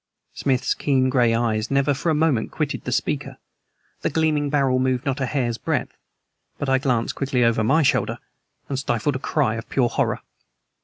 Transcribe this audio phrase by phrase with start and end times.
[0.33, 3.37] Smith's keen gray eyes never for a moment quitted the speaker.
[4.01, 5.95] The gleaming barrel moved not a hair's breadth.
[6.57, 8.17] But I glanced quickly over my shoulder
[8.67, 10.21] and stifled a cry of pure horror.